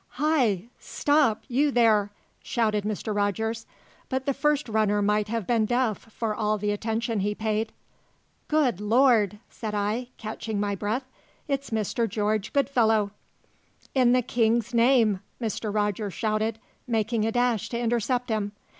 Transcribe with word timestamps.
"Hi! 0.17 0.63
Stop, 0.79 1.43
you 1.47 1.69
there!" 1.69 2.09
shouted 2.41 2.85
Mr. 2.85 3.13
Rogers; 3.15 3.67
but 4.09 4.25
the 4.25 4.33
first 4.33 4.67
runner 4.67 4.99
might 4.99 5.27
have 5.27 5.45
been 5.45 5.67
deaf, 5.67 6.11
for 6.11 6.33
all 6.33 6.57
the 6.57 6.71
attention 6.71 7.19
he 7.19 7.35
paid. 7.35 7.71
"Good 8.47 8.81
Lord!" 8.81 9.37
said 9.47 9.75
I, 9.75 10.07
catching 10.17 10.59
my 10.59 10.73
breath; 10.73 11.05
"it's 11.47 11.69
Mr. 11.69 12.09
George 12.09 12.51
Goodfellow!" 12.51 13.11
"In 13.93 14.13
the 14.13 14.23
King's 14.23 14.73
name!" 14.73 15.19
Mr. 15.39 15.71
Rogers 15.71 16.15
shouted, 16.15 16.57
making 16.87 17.23
a 17.23 17.31
dash 17.31 17.69
to 17.69 17.77
intercept 17.79 18.29
him. 18.29 18.53